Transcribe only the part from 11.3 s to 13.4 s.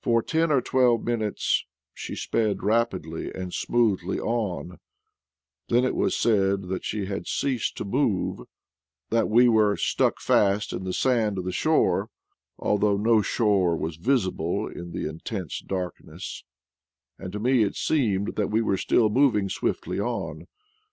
of the shore, although no 4 IDLE DAYS IN PATAGONIA